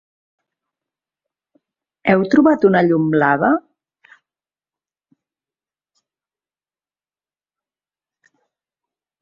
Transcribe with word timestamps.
Heu 2.13 2.23
trobat 2.35 2.65
una 2.69 2.81
llum 2.87 3.05
blava? 3.17 3.51